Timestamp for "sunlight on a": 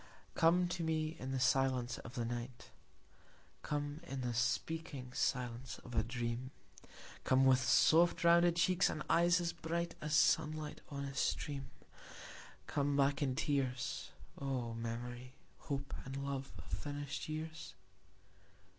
10.15-11.13